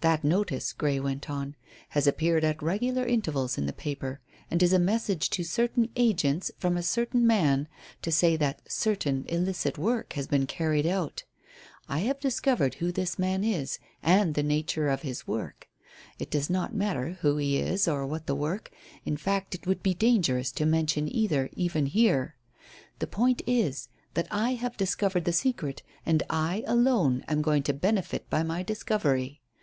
[0.00, 1.54] "That notice," Grey went on,
[1.90, 6.50] "has appeared at regular intervals in the paper, and is a message to certain agents
[6.56, 7.68] from a certain man,
[8.00, 11.24] to say that certain illicit work has been carried out.
[11.88, 15.68] I have discovered who this man is and the nature of his work.
[16.18, 18.70] It does not matter who he is or what the work;
[19.04, 22.36] in fact, it would be dangerous to mention either, even here;
[23.00, 27.74] the point is that I have discovered the secret, and I, alone, am going to
[27.74, 29.42] benefit by my discovery.